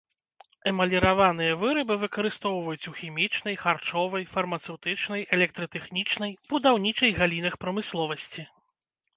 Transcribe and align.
Эмаліраваныя 0.69 1.57
вырабы 1.63 1.97
выкарыстоўваюць 2.03 2.87
у 2.91 2.93
хімічнай, 3.01 3.57
харчовай, 3.65 4.27
фармацэўтычнай, 4.33 5.21
электратэхнічнай, 5.39 6.31
будаўнічай 6.55 7.11
галінах 7.21 7.53
прамысловасці. 7.67 8.41